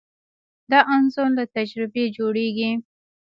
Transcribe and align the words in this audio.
دا 0.71 0.79
انځور 0.93 1.29
له 1.37 1.43
تجربې 1.55 2.03
جوړېږي. 2.17 2.71